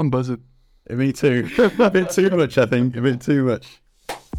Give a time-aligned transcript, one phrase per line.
[0.00, 0.42] I'm buzzing.
[0.88, 1.46] Me too.
[1.78, 2.96] a bit too much, I think.
[2.96, 3.82] A bit too much.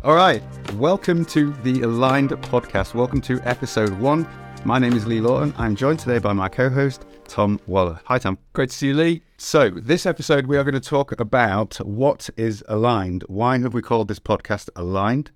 [0.03, 0.41] All right.
[0.73, 2.95] Welcome to the Aligned Podcast.
[2.95, 4.27] Welcome to episode one.
[4.65, 5.53] My name is Lee Lawton.
[5.59, 8.01] I'm joined today by my co host, Tom Waller.
[8.05, 8.39] Hi, Tom.
[8.53, 9.21] Great to see you, Lee.
[9.37, 13.21] So, this episode, we are going to talk about what is aligned.
[13.27, 15.29] Why have we called this podcast Aligned?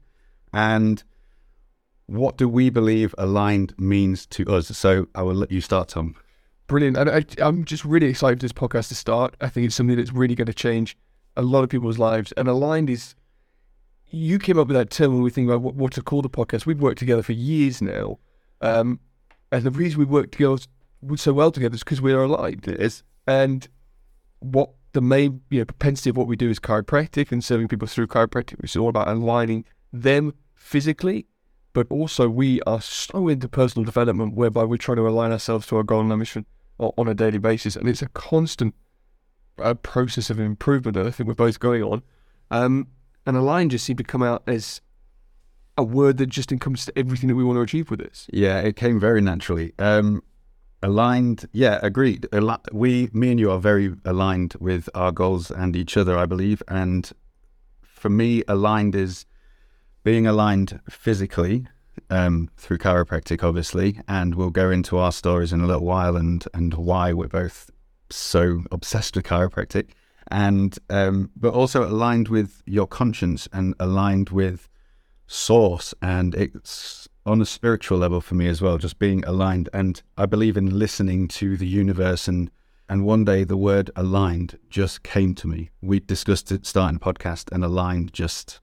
[0.51, 1.03] And
[2.07, 4.75] what do we believe aligned means to us?
[4.75, 6.15] So, I will let you start, Tom.
[6.67, 6.97] Brilliant.
[6.97, 9.35] And I, I'm just really excited for this podcast to start.
[9.41, 10.97] I think it's something that's really going to change
[11.37, 12.31] a lot of people's lives.
[12.37, 13.15] And aligned is,
[14.09, 16.29] you came up with that term when we think about what, what to call the
[16.29, 16.65] podcast.
[16.65, 18.19] We've worked together for years now.
[18.61, 18.99] Um,
[19.51, 20.57] and the reason we work together
[21.15, 22.67] so well together is because we're aligned.
[22.67, 23.03] It is.
[23.27, 23.67] And
[24.39, 27.87] what the main you know, propensity of what we do is chiropractic and serving people
[27.87, 31.27] through chiropractic, which is all about aligning them physically,
[31.73, 35.75] but also we are so into personal development whereby we're trying to align ourselves to
[35.77, 36.45] our goal and our mission
[36.77, 37.75] on a daily basis.
[37.75, 38.73] And it's a constant
[39.59, 42.03] uh, process of improvement that I think we're both going on.
[42.51, 42.87] Um,
[43.25, 44.81] and align just seemed to come out as
[45.77, 48.27] a word that just encompasses everything that we want to achieve with this.
[48.31, 49.73] Yeah, it came very naturally.
[49.79, 50.23] Um,
[50.81, 52.27] aligned, yeah, agreed.
[52.31, 56.25] Al- we, me and you are very aligned with our goals and each other, I
[56.25, 56.61] believe.
[56.67, 57.11] And
[57.81, 59.25] for me, aligned is
[60.03, 61.67] being aligned physically
[62.09, 63.99] um, through chiropractic, obviously.
[64.07, 67.69] And we'll go into our stories in a little while and, and why we're both
[68.09, 69.89] so obsessed with chiropractic.
[70.31, 74.69] And um, but also aligned with your conscience and aligned with
[75.27, 80.03] source and it's on a spiritual level for me as well just being aligned and
[80.17, 82.51] i believe in listening to the universe and
[82.87, 86.99] and one day the word aligned just came to me we discussed it starting a
[86.99, 88.59] podcast and aligned just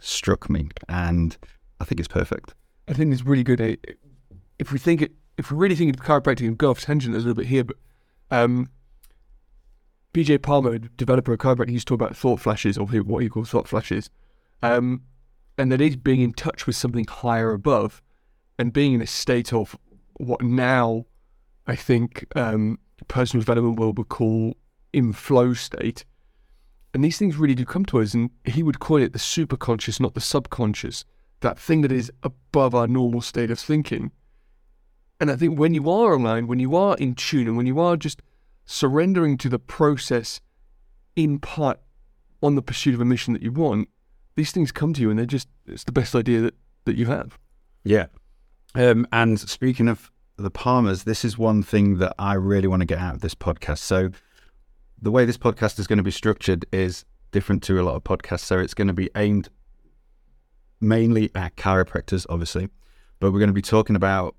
[0.00, 1.36] struck me and
[1.78, 2.54] i think it's perfect
[2.88, 3.60] I think it's really good.
[3.60, 3.76] eh,
[4.58, 7.18] If we think it, if we really think of chiropractic and go off tangent a
[7.18, 7.76] little bit here, but
[8.30, 8.68] um,
[10.12, 13.28] BJ Palmer, developer of chiropractic, he used to talk about thought flashes or what he
[13.28, 14.10] calls thought flashes,
[14.62, 15.02] um,
[15.58, 18.02] and that is being in touch with something higher above,
[18.58, 19.76] and being in a state of
[20.14, 21.06] what now
[21.66, 22.78] I think um,
[23.08, 24.56] personal development world would call
[24.92, 26.04] in flow state.
[26.94, 29.98] And these things really do come to us, and he would call it the superconscious,
[29.98, 31.04] not the subconscious
[31.42, 34.10] that thing that is above our normal state of thinking.
[35.20, 37.78] And I think when you are aligned, when you are in tune, and when you
[37.78, 38.22] are just
[38.64, 40.40] surrendering to the process
[41.14, 41.80] in part
[42.42, 43.88] on the pursuit of a mission that you want,
[44.34, 46.54] these things come to you and they're just, it's the best idea that,
[46.86, 47.38] that you have.
[47.84, 48.06] yeah
[48.74, 52.86] um, and speaking of the palmers this is one thing that i really want to
[52.86, 54.10] get out of this podcast so
[55.00, 58.02] the way this podcast is going to be structured is different to a lot of
[58.02, 59.48] podcasts so it's going to be aimed
[60.82, 62.68] mainly at chiropractors, obviously,
[63.20, 64.34] but we're going to be talking about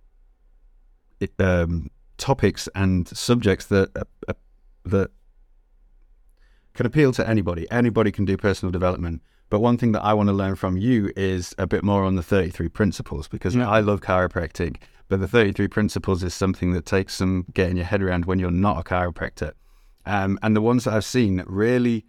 [1.40, 4.34] um, topics and subjects that uh, uh,
[4.86, 5.12] that
[6.74, 7.70] can appeal to anybody.
[7.72, 9.22] Anybody can do personal development.
[9.50, 12.16] But one thing that I want to learn from you is a bit more on
[12.16, 13.70] the 33 principles because Yeah.
[13.70, 14.78] I love chiropractic,
[15.10, 18.50] but the 33 principles is something that takes some getting your head around when you're
[18.50, 19.52] not a chiropractor.
[20.08, 22.04] Um, and the ones that I've seen really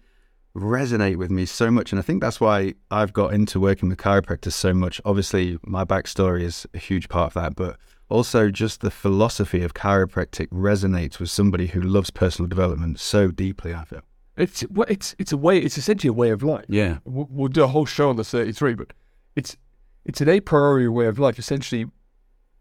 [0.57, 1.93] resonate with me so much.
[1.93, 5.01] And I think that's why I've got into working with chiropractors so much.
[5.05, 7.77] Obviously, my backstory is a huge part of that, but
[8.09, 13.75] also just the philosophy of chiropractic resonates with somebody who loves personal development so deeply,
[13.75, 14.03] I feel.
[14.37, 15.59] It's well, it's it's a way.
[15.59, 16.65] It's essentially a way of life.
[16.69, 16.99] Yeah.
[17.05, 18.93] We'll, we'll do a whole show on the thirty-three, but
[19.37, 19.57] it's
[20.05, 21.39] it's an a priori way of life.
[21.39, 21.87] Essentially,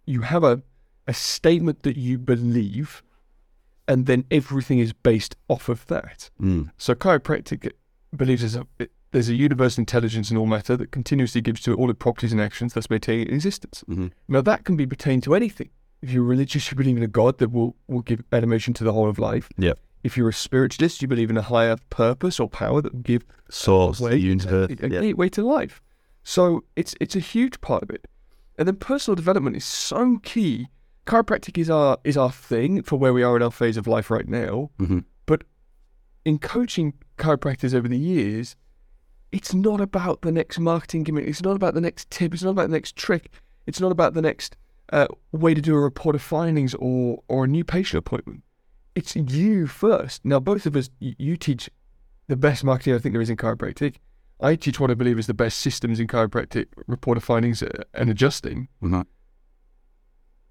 [0.05, 0.61] you have a
[1.07, 3.01] a statement that you believe,
[3.87, 6.29] and then everything is based off of that.
[6.39, 6.71] Mm.
[6.77, 7.71] So chiropractic
[8.17, 11.75] believes there's a there's a universal intelligence in all matter that continuously gives to it
[11.77, 13.83] all the properties and actions thus maintaining existence.
[13.87, 14.11] Mhm.
[14.27, 15.69] Now that can be pertained to anything.
[16.01, 18.91] If you're religious, you believe in a God that will, will give animation to the
[18.91, 19.49] whole of life.
[19.57, 19.79] Yep.
[20.03, 23.23] If you're a spiritualist, you believe in a higher purpose or power that will give
[23.49, 24.71] Source, way, universe.
[24.81, 24.99] a, a yeah.
[25.01, 25.81] gateway to life.
[26.23, 28.07] So it's it's a huge part of it.
[28.57, 30.67] And then personal development is so key.
[31.05, 34.09] Chiropractic is our is our thing for where we are in our phase of life
[34.09, 34.71] right now.
[34.79, 35.05] Mhm.
[36.25, 38.55] In coaching chiropractors over the years,
[39.31, 41.27] it's not about the next marketing gimmick.
[41.27, 42.33] It's not about the next tip.
[42.33, 43.29] It's not about the next trick.
[43.65, 44.55] It's not about the next
[44.91, 48.43] uh, way to do a report of findings or or a new patient appointment.
[48.95, 50.23] It's you first.
[50.23, 51.69] Now, both of us, you teach
[52.27, 53.95] the best marketing I think there is in chiropractic.
[54.39, 57.69] I teach what I believe is the best systems in chiropractic, report of findings uh,
[57.93, 58.67] and adjusting.
[58.83, 59.05] Mhm.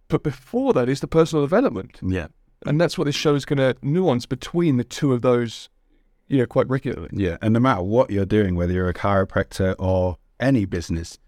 [0.09, 2.01] But before that is the personal development.
[2.03, 2.29] Yeah.
[2.67, 5.69] And that's what this show is going to nuance between the two of those,
[6.39, 7.11] know, quite regularly.
[7.13, 7.37] Yeah.
[7.43, 11.19] And no matter what you're doing, whether you're a chiropractor or any business,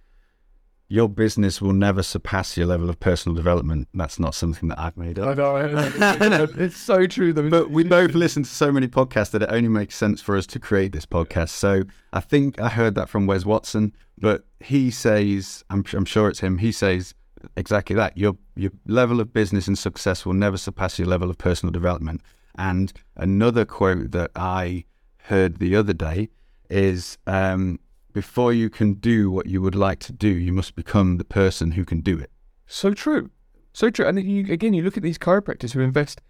[0.88, 3.88] your business will never surpass your level of personal development.
[3.94, 5.36] That's not something that I've made I up.
[5.38, 6.46] know, I know.
[6.56, 7.48] it's so true though.
[7.48, 10.46] But we both listen to so many podcasts that it only makes sense for us
[10.48, 11.50] to create this podcast.
[11.50, 16.28] So I think I heard that from Wes Watson, but he says, I'm, I'm sure
[16.28, 17.14] it's him, he says
[17.56, 18.16] exactly that.
[18.16, 22.20] Your, your level of business and success will never surpass your level of personal development.
[22.56, 24.84] And another quote that I
[25.24, 26.28] heard the other day
[26.68, 27.78] is um,
[28.12, 31.72] before you can do what you would like to do, you must become the person
[31.72, 32.30] who can do it.
[32.66, 33.30] So true.
[33.72, 34.06] So true.
[34.06, 36.20] And you, again, you look at these chiropractors who invest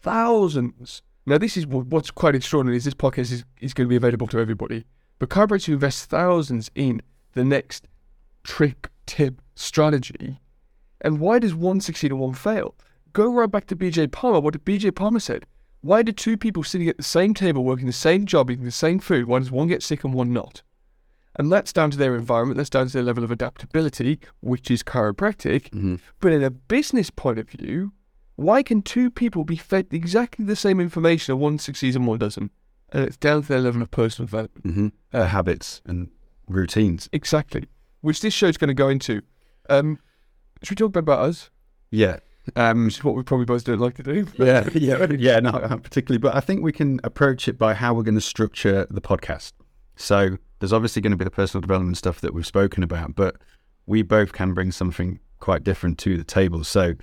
[0.00, 1.02] thousands.
[1.24, 4.26] Now, this is what's quite extraordinary is this podcast is, is going to be available
[4.28, 4.84] to everybody.
[5.18, 7.02] But chiropractors who invest thousands in
[7.32, 7.88] the next
[8.44, 10.38] trick, tip, strategy.
[11.00, 12.74] And why does one succeed and one fail?
[13.12, 14.40] Go right back to BJ Palmer.
[14.40, 15.46] What did BJ Palmer said?
[15.86, 18.72] Why do two people sitting at the same table working the same job, eating the
[18.72, 20.62] same food, why does one get sick and one not?
[21.36, 24.82] And that's down to their environment, that's down to their level of adaptability, which is
[24.82, 25.70] chiropractic.
[26.18, 27.92] But in a business point of view,
[28.34, 32.18] why can two people be fed exactly the same information and one succeeds and one
[32.18, 32.50] doesn't?
[32.90, 34.66] And it's down to their level of personal development.
[34.66, 34.88] Mm-hmm.
[35.16, 36.08] Uh, habits and
[36.48, 37.08] routines.
[37.12, 37.66] Exactly.
[38.00, 39.22] Which this show's going to go into.
[39.70, 40.00] Um,
[40.64, 41.50] should we talk about us?
[41.92, 42.18] Yeah.
[42.54, 44.26] Um, Which is what we probably both don't like to do.
[44.38, 48.02] yeah, yeah, yeah, not particularly, but I think we can approach it by how we're
[48.04, 49.52] going to structure the podcast.
[49.96, 53.36] So there's obviously going to be the personal development stuff that we've spoken about, but
[53.86, 56.62] we both can bring something quite different to the table.
[56.64, 56.94] So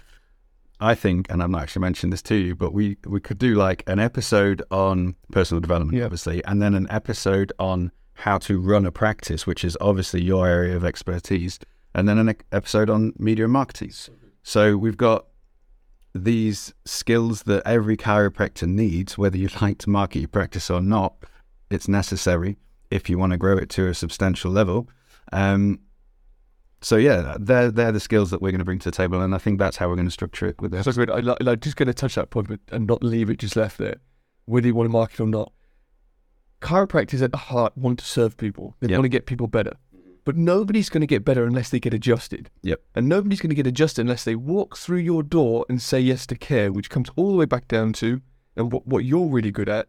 [0.80, 3.56] I think, and I've not actually mentioned this to you, but we we could do
[3.56, 6.06] like an episode on personal development, Yeah.
[6.06, 10.48] obviously, and then an episode on how to run a practice, which is obviously your
[10.48, 11.58] area of expertise,
[11.96, 13.92] and then an episode on media and marketing.
[14.44, 15.26] So we've got
[16.16, 21.16] these skills that every chiropractor needs, whether you like to market your practice or not,
[21.70, 22.58] it's necessary
[22.92, 24.88] if you want to grow it to a substantial level.
[25.32, 25.80] Um,
[26.82, 29.34] so yeah, they're they're the skills that we're going to bring to the table, and
[29.34, 30.86] I think that's how we're going to structure it with this.
[30.86, 31.10] So good.
[31.10, 33.56] I, li- I'm just going to touch that point but, and not leave it just
[33.56, 33.96] left there,
[34.46, 35.52] whether you want to market or not.
[36.62, 38.76] Chiropractors at the heart want to serve people.
[38.80, 38.98] They Yep.
[38.98, 39.74] want to get people better.
[40.26, 42.50] But nobody's going to get better unless they get adjusted.
[42.62, 42.82] Yep.
[42.96, 46.26] And nobody's going to get adjusted unless they walk through your door and say yes
[46.28, 48.22] to care, which comes all the way back down to,
[48.56, 49.88] and what, what you're really good at,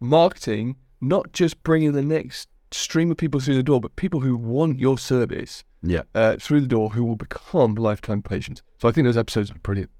[0.00, 4.36] marketing, not just bringing the next stream of people through the door, but people who
[4.36, 8.62] want your service Yeah, uh, through the door who will become lifetime patients.
[8.78, 9.90] So I think those episodes are brilliant.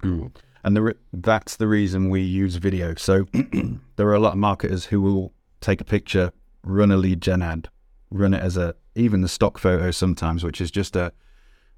[0.62, 2.94] and the re- that's the reason we use video.
[2.96, 3.26] So
[3.96, 7.42] there are a lot of marketers who will take a picture, run a lead gen
[7.42, 7.68] ad,
[8.10, 11.12] run it as a even the stock photo sometimes, which is just a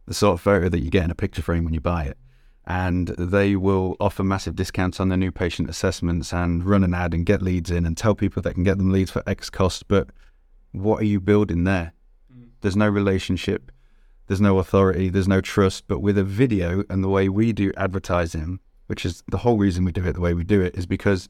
[0.07, 2.19] the sort of photo that you get in a picture frame when you buy it.
[2.67, 7.15] And they will offer massive discounts on their new patient assessments and run an ad
[7.15, 9.89] and get leads in and tell people they can get them leads for X cost.
[9.89, 10.09] But
[10.71, 11.93] what are you building there?
[12.33, 12.49] Mm.
[12.61, 13.73] There's no relationship,
[14.27, 15.85] there's no authority, there's no trust.
[15.89, 19.85] But with a video and the way we do advertising, which is the whole reason
[19.85, 21.29] we do it the way we do it, is because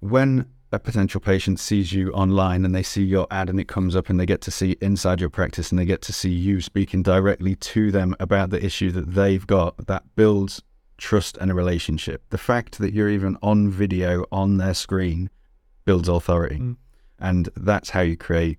[0.00, 3.96] when a potential patient sees you online and they see your ad and it comes
[3.96, 6.60] up and they get to see inside your practice and they get to see you
[6.60, 10.62] speaking directly to them about the issue that they've got, that builds
[10.96, 12.22] trust and a relationship.
[12.30, 15.30] The fact that you're even on video on their screen
[15.84, 16.58] builds authority.
[16.58, 16.76] Mm.
[17.18, 18.58] And that's how you create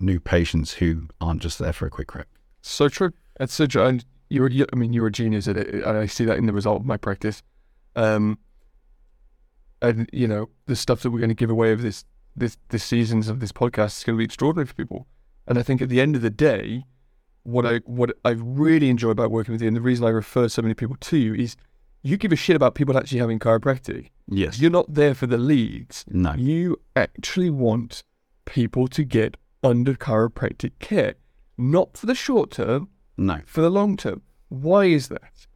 [0.00, 2.28] new patients who aren't just there for a quick crack.
[2.62, 3.12] So true.
[3.38, 3.84] That's so true.
[3.84, 5.68] And you're, you, I mean, you're a genius at it.
[5.74, 7.42] And I see that in the result of my practice.
[7.96, 8.38] Um,
[9.82, 12.04] and you know, the stuff that we're going to give away of this,
[12.36, 15.06] this, this seasons of this podcast is going to be extraordinary for people.
[15.46, 16.84] And I think at the end of the day,
[17.44, 20.48] what I, what I really enjoy about working with you, and the reason I refer
[20.48, 21.56] so many people to you is,
[22.02, 24.10] you give a shit about people actually having chiropractic.
[24.28, 24.60] Yes.
[24.60, 26.04] You're not there for the leads.
[26.08, 26.34] no.
[26.34, 28.02] You actually want
[28.44, 31.14] people to get under chiropractic care,
[31.56, 33.40] not for the short term, No.
[33.46, 34.22] for the long term.
[34.48, 35.46] Why is that?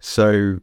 [0.00, 0.58] So,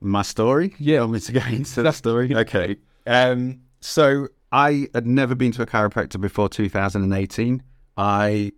[0.00, 0.74] my story?
[0.78, 1.00] Yeah.
[1.00, 2.34] Want me to go into That's- story?
[2.34, 2.76] Okay.
[3.06, 7.62] Um, so, I had never been to a chiropractor before 2018.
[7.96, 8.52] I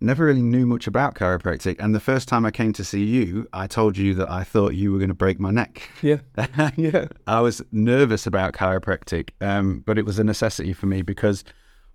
[0.00, 1.76] never really knew much about chiropractic.
[1.78, 4.74] And the first time I came to see you, I told you that I thought
[4.74, 5.88] you were going to break my neck.
[6.02, 6.18] Yeah,
[6.76, 11.44] yeah, I was nervous about chiropractic, um, but it was a necessity for me because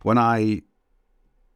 [0.04, 0.62] when I,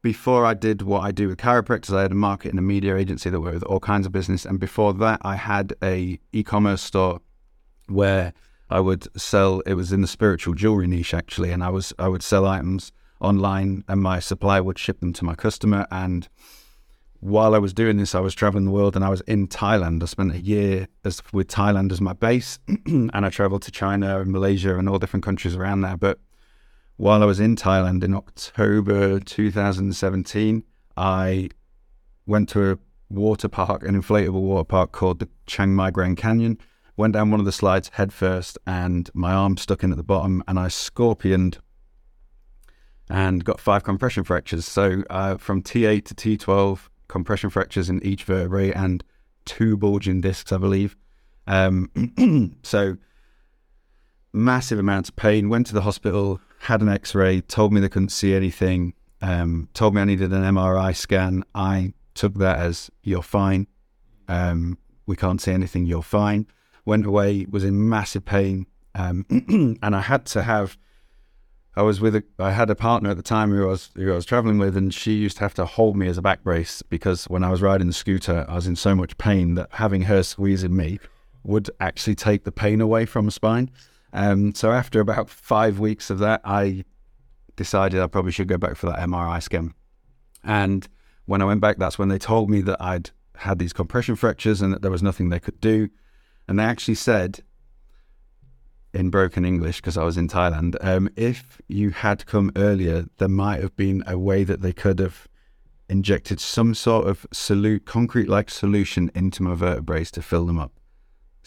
[0.05, 2.95] before I did what I do with chiropractors, I had a market and a media
[2.95, 6.83] agency that worked with all kinds of business, and before that, I had a e-commerce
[6.83, 7.21] store
[7.87, 8.31] where
[8.69, 9.61] I would sell.
[9.61, 12.91] It was in the spiritual jewelry niche actually, and I was I would sell items
[13.19, 16.29] online, and my supplier would ship them to my customer and
[17.19, 20.03] while I was doing this, I was traveling the world and I was in Thailand.
[20.03, 24.21] I spent a year as, with Thailand as my base, and I traveled to China
[24.21, 25.97] and Malaysia and all different countries around there.
[25.97, 26.19] But
[26.97, 30.63] while I was in Thailand in October 2017,
[30.95, 31.49] I
[32.25, 32.77] went to a
[33.09, 36.57] water park, an inflatable water park called the Chiang Mai Grand Canyon.
[36.97, 40.41] Went down one of the slides headfirst, and my arm stuck in at the bottom,
[40.47, 41.59] and I scorpioned
[43.09, 44.65] and got five compression fractures.
[44.65, 49.03] So uh, from T8 to T12, compression fractures in each vertebrae and
[49.43, 50.95] two bulging discs, I believe.
[51.45, 52.97] Um, so
[54.33, 55.49] massive amounts of pain.
[55.49, 58.93] Went to the hospital, had an X-ray, told me they couldn't see anything.
[59.21, 61.43] Um, told me I needed an MRI scan.
[61.53, 63.67] I took that as you're fine.
[64.27, 65.85] Um, we can't see anything.
[65.85, 66.47] You're fine.
[66.83, 67.45] Went away.
[67.49, 69.25] Was in massive pain, um,
[69.81, 70.77] and I had to have.
[71.77, 72.23] I was with a.
[72.39, 74.75] I had a partner at the time who I was who I was traveling with,
[74.75, 77.49] and she used to have to hold me as a back brace because when I
[77.49, 80.99] was riding the scooter, I was in so much pain that having her squeezing me
[81.43, 83.69] would actually take the pain away from my spine.
[84.15, 86.85] Um, so after about five weeks of that, I
[87.57, 89.73] decided I probably should go back for that MRI scan.
[90.43, 90.87] And
[91.25, 94.61] when I went back, that's when they told me that I'd had these compression fractures
[94.61, 95.89] and that there was nothing they could do.
[96.47, 97.41] And they actually said,
[98.93, 103.27] in broken English, because I was in Thailand, um, if you had come earlier, there
[103.27, 105.27] might have been a way that they could have
[105.89, 110.71] injected some sort of solu- concrete like solution into my vertebrae to fill them up.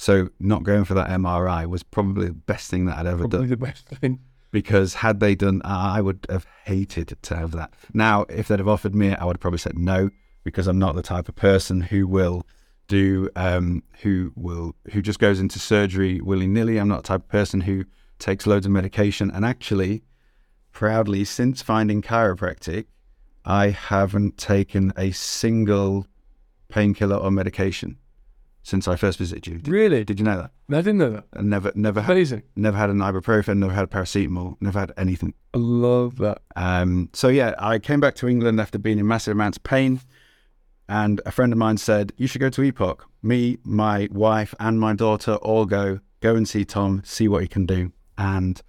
[0.01, 3.41] So not going for that MRI was probably the best thing that I'd ever Probably
[3.41, 4.21] done the best thing.
[4.53, 7.75] because had they done, I would have hated to have that.
[7.93, 10.11] Now, if they'd have offered me it, I would have probably said no
[10.45, 12.47] because I'm not the type of person who will
[12.87, 16.79] do, um, who will, who just goes into surgery willy nilly.
[16.79, 17.85] I'm not the type of person who
[18.21, 19.33] takes loads of medication.
[19.33, 20.05] And actually,
[20.71, 22.87] proudly, since finding chiropractic,
[23.45, 26.07] I haven't taken a single
[26.69, 27.99] painkiller or medication
[28.69, 29.55] since I first visited you.
[29.59, 30.05] Did, Really?
[30.05, 30.51] did you know that?
[30.71, 31.25] I didn't know that.
[31.35, 32.43] I never, never, had, Amazing.
[32.55, 35.33] never had an ibuprofen, never had paracetamol, never had anything.
[35.55, 36.43] I love that.
[36.55, 40.01] Um, so yeah, I came back to England after being in massive amounts of pain,
[40.89, 44.79] and a friend of mine said, "You should go to Epoch." Me, my wife, and
[44.79, 46.01] my daughter all go.
[46.21, 48.61] Go and see Tom, see what he can do, and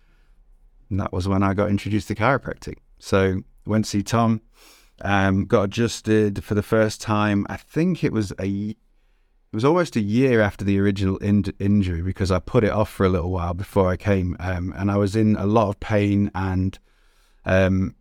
[0.91, 2.77] that was when I got introduced to chiropractic.
[3.00, 4.41] So went to see Tom,
[5.01, 7.46] um, got adjusted for the first time.
[7.50, 8.75] I think it was a
[9.51, 12.89] it was almost a year after the original in- injury because I put it off
[12.89, 15.79] for a little while before I came, um, and I was in a lot of
[15.79, 16.29] pain.
[16.36, 16.77] And
[17.46, 17.96] um,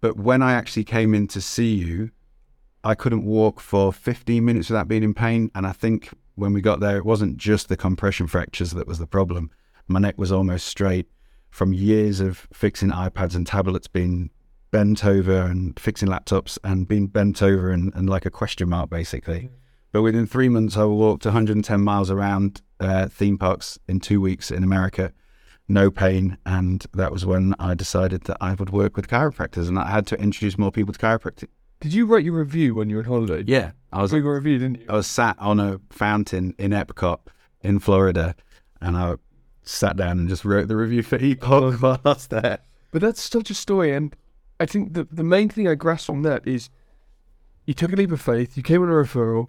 [0.00, 2.10] but when I actually came in to see you,
[2.84, 5.50] I couldn't walk for 15 minutes without being in pain.
[5.54, 8.98] And I think when we got there, it wasn't just the compression fractures that was
[8.98, 9.50] the problem.
[9.88, 11.06] My neck was almost straight
[11.50, 14.30] from years of fixing iPads and tablets, being
[14.70, 18.88] bent over and fixing laptops and being bent over and, and like a question mark
[18.90, 19.50] basically.
[19.92, 24.50] But within three months, I walked 110 miles around uh, theme parks in two weeks
[24.50, 25.12] in America,
[25.68, 26.38] no pain.
[26.46, 30.06] And that was when I decided that I would work with chiropractors and I had
[30.08, 31.48] to introduce more people to chiropractic.
[31.80, 33.44] Did you write your review when you were on holiday?
[33.46, 33.72] Yeah.
[33.92, 34.86] I was, You review, didn't you?
[34.88, 37.20] I was sat on a fountain in Epcot
[37.60, 38.34] in Florida
[38.80, 39.16] and I
[39.62, 42.58] sat down and just wrote the review for Epoch while I was there.
[42.90, 44.14] But that's such a story, and
[44.60, 46.68] I think the the main thing I grasp from that is
[47.64, 49.46] you took a leap of faith, you came on a referral,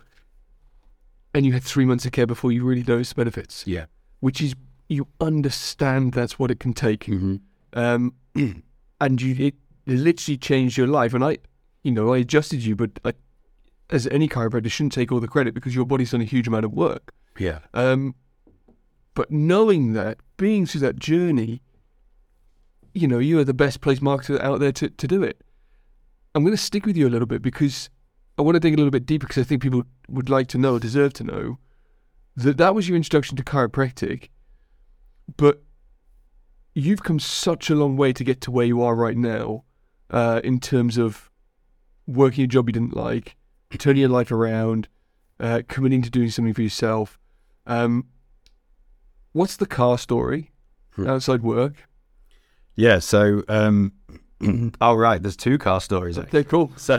[1.33, 3.85] and you had three months of care before you really noticed the benefits, Yeah.
[4.19, 4.55] which is
[4.89, 7.35] you understand that's what it can take, Mm-hmm.
[7.73, 8.13] um,
[9.01, 11.13] and you it, it literally changed your life.
[11.13, 11.37] And I,
[11.83, 13.13] you know, I adjusted you, but I,
[13.89, 16.65] as any chiropractor, shouldn't take all the credit because your body's done a huge amount
[16.65, 17.13] of work.
[17.39, 17.59] Yeah.
[17.73, 18.15] Um,
[19.15, 21.61] but knowing that, being through that journey,
[22.93, 25.41] you know, you are the best place marketer out there to, to do it.
[26.35, 27.89] I'm going to stick with you a little bit because
[28.37, 30.57] I want to dig a little bit deeper because I think people would like to
[30.57, 31.57] know, deserve to know,
[32.35, 34.29] that that was your introduction to chiropractic,
[35.37, 35.61] but
[36.73, 39.63] you've come such a long way to get to where you are right now
[40.09, 41.29] uh, in terms of
[42.07, 43.35] working a job you didn't like,
[43.77, 44.87] turning your life around,
[45.39, 47.19] uh, committing to doing something for yourself.
[47.67, 48.07] Um,
[49.31, 50.49] what's the car story
[50.95, 51.07] Hmm.
[51.07, 51.87] outside work?
[52.75, 52.99] Yeah.
[52.99, 53.93] So, um,
[54.81, 55.21] oh, right.
[55.21, 56.17] There's two car stories.
[56.17, 56.71] Okay, cool.
[56.75, 56.97] So,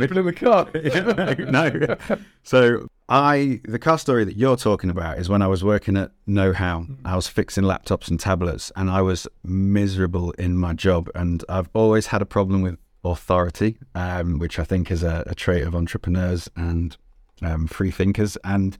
[0.00, 0.68] People in the car.
[1.50, 2.18] no.
[2.42, 6.12] So I the car story that you're talking about is when I was working at
[6.26, 6.86] Know How.
[7.04, 11.10] I was fixing laptops and tablets, and I was miserable in my job.
[11.14, 15.34] And I've always had a problem with authority, um, which I think is a, a
[15.34, 16.96] trait of entrepreneurs and
[17.42, 18.36] um, free thinkers.
[18.44, 18.78] And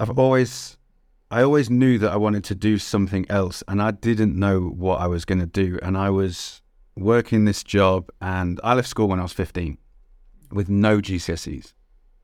[0.00, 0.78] I've always
[1.30, 5.00] I always knew that I wanted to do something else, and I didn't know what
[5.00, 5.78] I was going to do.
[5.82, 6.62] And I was
[6.94, 9.76] working this job, and I left school when I was 15
[10.52, 11.72] with no GCSEs.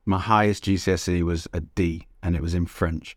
[0.04, 3.16] My highest GCSE was a D, and it was in French.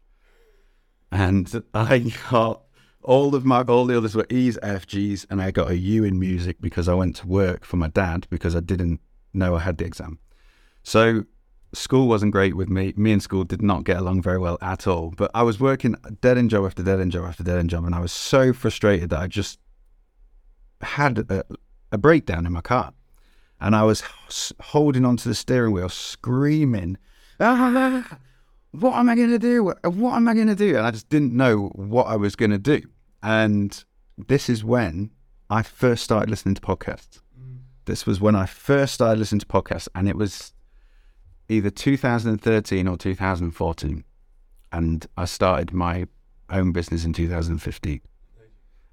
[1.11, 2.63] And I got
[3.03, 6.03] all of my all the others were E's, F, G's, and I got a U
[6.03, 8.99] in music because I went to work for my dad because I didn't
[9.33, 10.17] know I had the exam.
[10.81, 11.25] So
[11.75, 12.93] school wasn't great with me.
[12.95, 15.13] Me and school did not get along very well at all.
[15.15, 17.85] But I was working dead end job after dead end job after dead end job,
[17.85, 19.59] and I was so frustrated that I just
[20.81, 21.43] had a,
[21.91, 22.93] a breakdown in my car,
[23.59, 24.03] and I was
[24.59, 26.97] holding onto the steering wheel, screaming,
[27.39, 28.19] "Ah,
[28.71, 29.63] what am I going to do?
[29.63, 32.51] What am I going to do?" And I just didn't know what I was going
[32.51, 32.81] to do.
[33.21, 33.83] And
[34.17, 35.11] this is when
[35.49, 37.19] I first started listening to podcasts.
[37.85, 40.54] This was when I first started listening to podcasts, and it was
[41.49, 44.03] either 2013 or 2014.
[44.71, 46.07] And I started my
[46.49, 48.01] own business in 2015.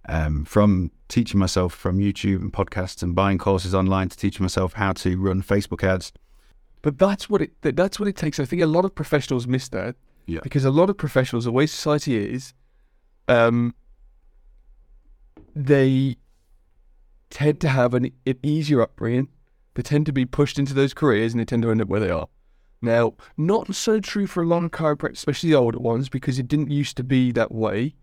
[0.09, 4.73] Um, from teaching myself from YouTube and podcasts and buying courses online to teaching myself
[4.73, 6.12] how to run Facebook ads.
[6.82, 8.40] But that's what it that's what it takes.
[8.40, 9.94] I think a lot of professionals miss that.
[10.26, 10.40] Yeah.
[10.42, 12.52] Because a lot of professionals, the way society is,
[13.28, 13.75] um,
[15.54, 16.16] they
[17.30, 19.28] tend to have an, an easier upbringing.
[19.75, 22.00] They tend to be pushed into those careers, and they tend to end up where
[22.00, 22.28] they are.
[22.82, 26.48] Now, not so true for a lot of chiropractors, especially the older ones, because it
[26.48, 27.94] didn't used to be that way.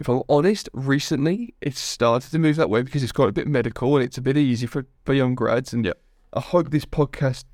[0.00, 3.46] If I'm honest, recently it's started to move that way because it's got a bit
[3.46, 5.72] medical and it's a bit easy for, for young grads.
[5.72, 5.92] And Yeah.
[6.32, 7.44] I hope this podcast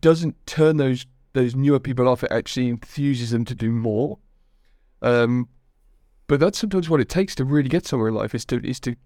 [0.00, 2.22] doesn't turn those those newer people off.
[2.22, 4.18] It actually enthuses them to do more.
[5.00, 5.48] Um,
[6.26, 8.78] but that's sometimes what it takes to really get somewhere in life is to is
[8.80, 8.96] to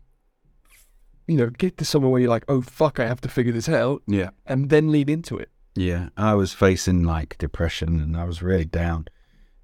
[1.28, 3.68] you know get to somewhere where you're like, oh fuck, I have to figure this
[3.68, 4.30] out, Yeah.
[4.44, 5.50] and then lead into it.
[5.76, 9.06] Yeah, I was facing like depression and I was really down.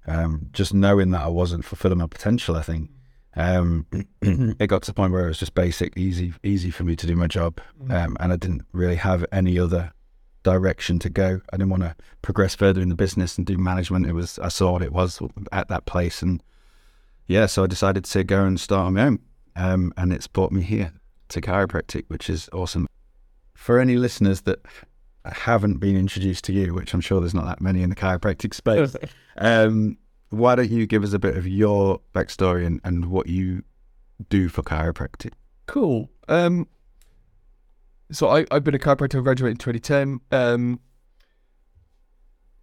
[0.05, 2.91] Um, just knowing that I wasn't fulfilling my potential, I think.
[3.35, 3.87] Um,
[4.21, 7.07] it got to the point where it was just basic, easy, easy for me to
[7.07, 9.91] do my job, um, and I didn't really have any other
[10.43, 11.41] direction to go.
[11.51, 14.05] I didn't want to progress further in the business and do management.
[14.05, 15.19] It was I saw what it was
[15.51, 16.43] at that place, and
[17.25, 19.19] yeah, so I decided to go and start on my own,
[19.55, 20.93] um, and it's brought me here
[21.29, 22.87] to chiropractic, which is awesome.
[23.55, 24.59] For any listeners that
[25.31, 28.53] haven't been introduced to you, which I'm sure there's not that many in the chiropractic
[28.55, 28.95] space,
[29.37, 29.97] um,
[30.29, 33.63] why don't you give us a bit of your backstory and, and what you
[34.29, 35.33] do for chiropractic?
[35.67, 36.09] Cool.
[36.27, 36.67] Um,
[38.11, 39.19] so I, I've been a chiropractor.
[39.19, 40.19] I graduated in 2010.
[40.31, 40.79] Um,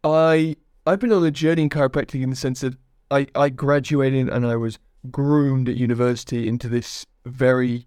[0.03, 0.57] I
[0.87, 2.75] I've been on a journey in chiropractic in the sense that
[3.11, 4.79] I, I graduated and I was
[5.11, 7.87] groomed at university into this very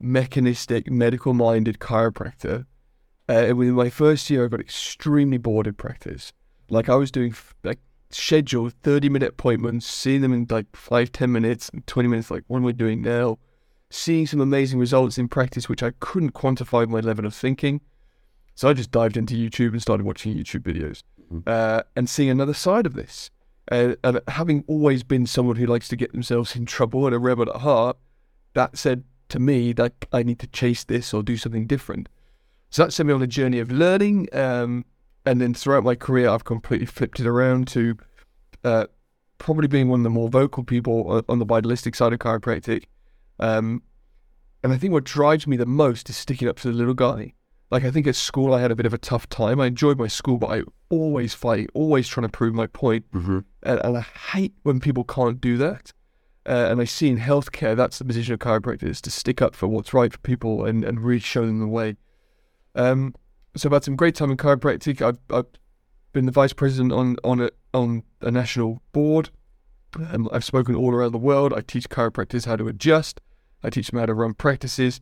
[0.00, 2.66] mechanistic, medical minded chiropractor.
[3.28, 6.32] Uh, within my first year, I got extremely bored in practice.
[6.70, 11.12] Like I was doing f- like scheduled 30 minute appointments, seeing them in like five,
[11.12, 13.38] 10 minutes, and 20 minutes, like, what am I doing now?
[13.90, 17.80] Seeing some amazing results in practice, which I couldn't quantify my level of thinking.
[18.54, 21.02] So I just dived into YouTube and started watching YouTube videos
[21.46, 23.30] uh, and seeing another side of this.
[23.70, 27.18] Uh, and having always been someone who likes to get themselves in trouble and a
[27.18, 27.96] rebel at heart,
[28.54, 32.08] that said to me that I need to chase this or do something different.
[32.70, 34.28] So that sent me on a journey of learning.
[34.32, 34.84] Um,
[35.24, 37.96] and then throughout my career, I've completely flipped it around to
[38.64, 38.86] uh,
[39.38, 42.84] probably being one of the more vocal people on- the vitalistic side of chiropractic.
[43.38, 43.82] Um,
[44.62, 47.34] and I think what drives me the most is sticking up for the little guy.
[47.70, 49.60] Like I think at school I had a bit of a tough time.
[49.60, 53.04] I enjoyed my school, but I always fight, always trying to prove my point.
[53.12, 53.40] Mm-hmm.
[53.64, 55.92] And, and I hate when people can't do that.
[56.48, 59.66] Uh, and I see in healthcare that's the position of chiropractors to stick up for
[59.66, 61.96] what's right for people and, and really show them the way.
[62.76, 63.14] Um,
[63.56, 65.02] so I've had some great time in chiropractic.
[65.02, 65.46] I've, I've
[66.12, 69.30] been the vice president on on a, on a national board.
[70.10, 71.52] Um, I've spoken all around the world.
[71.52, 73.20] I teach chiropractors how to adjust.
[73.62, 75.00] I teach them how to run practices.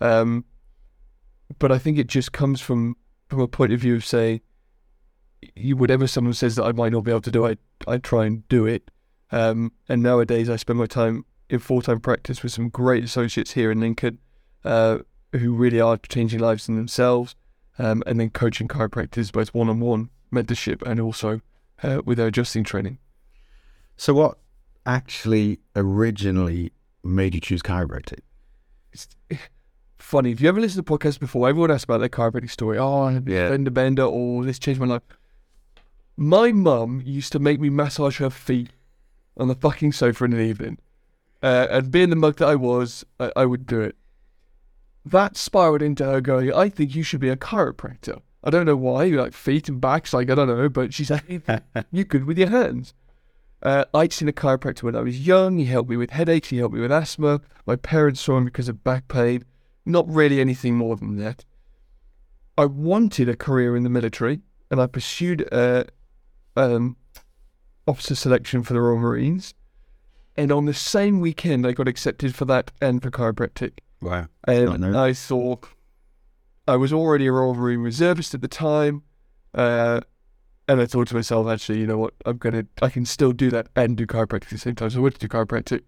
[0.00, 0.44] Um,
[1.58, 2.96] but I think it just comes from
[3.28, 4.40] from a point of view of saying,
[5.54, 8.26] you whatever someone says that I might not be able to do, I I try
[8.26, 8.90] and do it.
[9.32, 13.52] Um, and nowadays, I spend my time in full time practice with some great associates
[13.52, 14.18] here in Lincoln,
[14.64, 14.98] uh,
[15.32, 17.34] who really are changing lives in themselves,
[17.78, 21.40] um, and then coaching chiropractors both one on one mentorship and also
[21.82, 22.98] uh, with their adjusting training.
[23.96, 24.38] So, what
[24.84, 26.72] actually originally
[27.04, 28.20] made you choose chiropractic?
[28.92, 29.08] It's
[29.98, 30.30] funny.
[30.32, 32.78] If you ever listened to podcasts before, everyone asks about their chiropractic story.
[32.78, 33.46] Oh, I had Yeah.
[33.46, 35.02] a fender bender, or this changed my life.
[36.16, 38.70] My mum used to make me massage her feet
[39.36, 40.78] on the fucking sofa in the evening.
[41.42, 43.96] Uh, and being the mug that I was, I, I would do it.
[45.06, 48.22] That spiraled into her going, I think you should be a chiropractor.
[48.42, 51.44] I don't know why, like feet and backs, like I don't know, but she's like,
[51.92, 52.92] You're good with your hands.
[53.62, 55.58] Uh, I'd seen a chiropractor when I was young.
[55.58, 56.48] He helped me with headaches.
[56.48, 57.40] He helped me with asthma.
[57.66, 59.44] My parents saw him because of back pain.
[59.84, 61.44] Not really anything more than that.
[62.58, 64.40] I wanted a career in the military,
[64.72, 65.84] and I pursued uh,
[66.56, 66.96] um,
[67.86, 69.54] officer selection for the Royal Marines.
[70.36, 73.78] And on the same weekend, I got accepted for that and for chiropractic.
[74.00, 74.26] Wow.
[74.46, 74.96] And.
[74.96, 75.68] I thought
[76.68, 79.02] I was already a Royal Marine reservist at the time.
[79.54, 80.00] Uh,
[80.68, 82.14] and I thought to myself, actually, you know what?
[82.24, 84.90] I'm going to, I can still do that and do chiropractic at the same time.
[84.90, 85.82] So I went to do chiropractic.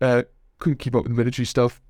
[0.00, 0.22] Uh,
[0.58, 1.80] couldn't keep up with the military stuff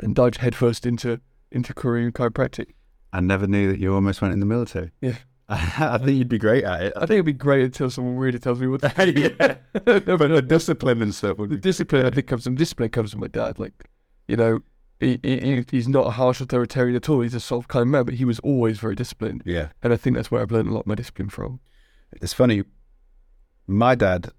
[0.00, 1.20] and dived headfirst into,
[1.50, 2.72] into Korean chiropractic.
[3.12, 4.90] I never knew that you almost went in the military.
[5.00, 5.14] Yeah.
[5.48, 6.92] I think you'd be great at it.
[6.96, 9.20] I think it'd be great until someone really tells me what to do.
[9.40, 9.54] yeah.
[10.06, 11.60] no, but no, discipline and stuff would the be.
[11.60, 13.60] discipline I think comes from discipline comes from my dad.
[13.60, 13.72] Like,
[14.28, 14.60] you know,
[15.00, 17.20] he, he he's not a harsh authoritarian at all.
[17.20, 19.68] He's a soft kind of man, but he was always very disciplined, Yeah.
[19.82, 21.60] and I think that's where I've learned a lot of my discipline from.
[22.22, 22.64] It's funny.
[23.66, 24.30] My dad,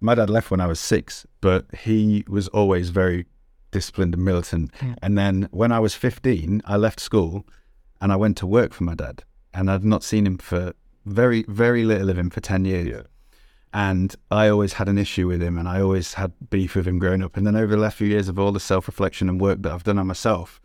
[0.00, 3.26] my dad left when I was six, but he was always very
[3.70, 4.74] disciplined and militant.
[4.76, 4.92] Hmm.
[5.02, 7.46] And then when I was 15, I left school
[8.00, 9.22] and I went to work for my dad.
[9.52, 10.72] And I'd not seen him for
[11.04, 12.86] very, very little of him for 10 years.
[12.88, 13.02] Yeah.
[13.72, 16.98] And I always had an issue with him and I always had beef with him
[16.98, 17.36] growing up.
[17.36, 19.72] And then over the last few years of all the self reflection and work that
[19.72, 20.60] I've done on myself,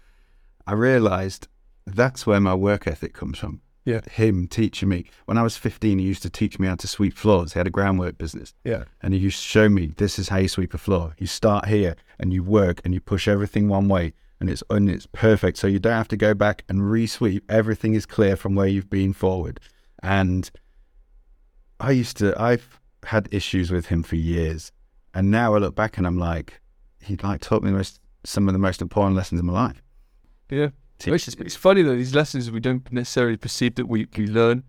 [0.66, 1.48] I realized
[1.86, 3.62] that's where my work ethic comes from.
[3.86, 4.02] Yeah.
[4.10, 5.06] Him teaching me.
[5.26, 7.54] When I was 15, he used to teach me how to sweep floors.
[7.54, 8.56] He had a groundwork business.
[8.64, 11.14] Yeah, And he used to show me this is how you sweep a floor.
[11.20, 14.90] You start here and you work and you push everything one way and it's and
[14.90, 15.58] it's perfect.
[15.58, 17.44] So you don't have to go back and re-sweep.
[17.50, 19.60] Everything is clear from where you've been forward.
[20.02, 20.50] And
[21.80, 24.72] I used to I've had issues with him for years.
[25.14, 26.62] And now I look back and I'm like,
[27.02, 29.82] he like taught me the most some of the most important lessons in my life.
[30.50, 30.70] yeah.
[31.06, 34.64] It's, it's funny though, these lessons we don't necessarily perceive that we, we learn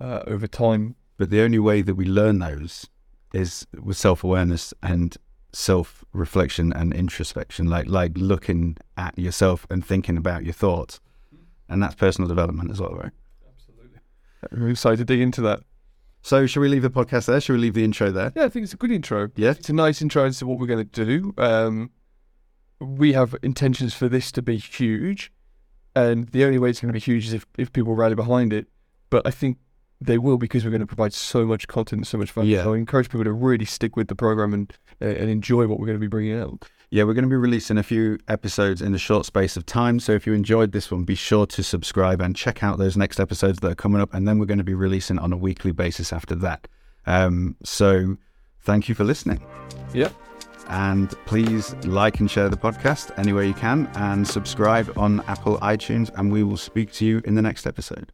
[0.00, 0.94] uh, over time.
[1.16, 2.86] But the only way that we learn those
[3.34, 5.16] is with self awareness and
[5.52, 11.00] self reflection and introspection, like like looking at yourself and thinking about your thoughts.
[11.68, 13.12] And that's personal development as well, right?
[13.48, 14.00] Absolutely.
[14.50, 15.60] I'm excited to dig into that.
[16.22, 17.40] So should we leave the podcast there?
[17.40, 18.32] Should we leave the intro there?
[18.36, 19.30] Yeah, I think it's a good intro.
[19.36, 19.50] Yeah.
[19.50, 21.34] It's a nice intro into what we're going to do.
[21.38, 21.90] Um,
[22.78, 25.32] we have intentions for this to be huge,
[25.94, 28.52] and the only way it's going to be huge is if, if people rally behind
[28.52, 28.66] it.
[29.10, 29.58] But I think
[30.00, 32.46] they will because we're going to provide so much content and so much fun.
[32.46, 32.64] Yeah.
[32.64, 35.78] So I encourage people to really stick with the program and uh, and enjoy what
[35.78, 36.68] we're going to be bringing out.
[36.92, 40.00] Yeah, we're going to be releasing a few episodes in a short space of time.
[40.00, 43.20] So if you enjoyed this one, be sure to subscribe and check out those next
[43.20, 44.12] episodes that are coming up.
[44.12, 46.66] And then we're going to be releasing on a weekly basis after that.
[47.06, 48.16] Um, so
[48.62, 49.40] thank you for listening.
[49.94, 50.10] Yeah.
[50.68, 56.10] And please like and share the podcast anywhere you can and subscribe on Apple iTunes.
[56.18, 58.10] And we will speak to you in the next episode.